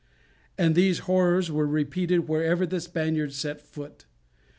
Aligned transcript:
And 0.57 0.73
these 0.73 0.97
horrors 1.05 1.51
were 1.51 1.67
repeated 1.67 2.27
wherever 2.27 2.65
the 2.65 2.81
Spaniards 2.81 3.35
set 3.35 3.61
foot! 3.61 4.05